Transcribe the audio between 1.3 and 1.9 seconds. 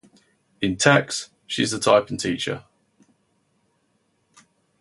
she is the